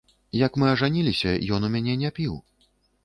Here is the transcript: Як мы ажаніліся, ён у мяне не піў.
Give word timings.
Як 0.37 0.55
мы 0.61 0.65
ажаніліся, 0.75 1.35
ён 1.59 1.67
у 1.67 1.73
мяне 1.77 1.93
не 2.05 2.09
піў. 2.17 2.33